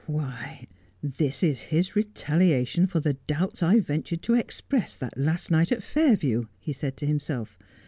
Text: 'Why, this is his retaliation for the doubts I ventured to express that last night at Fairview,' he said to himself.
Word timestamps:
'Why, 0.17 0.65
this 1.03 1.43
is 1.43 1.61
his 1.69 1.95
retaliation 1.95 2.87
for 2.87 2.99
the 2.99 3.13
doubts 3.27 3.61
I 3.61 3.79
ventured 3.81 4.23
to 4.23 4.33
express 4.33 4.95
that 4.95 5.15
last 5.15 5.51
night 5.51 5.71
at 5.71 5.83
Fairview,' 5.83 6.47
he 6.57 6.73
said 6.73 6.97
to 6.97 7.05
himself. 7.05 7.59